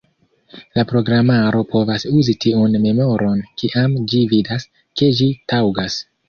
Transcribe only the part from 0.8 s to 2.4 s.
programaro povas uzi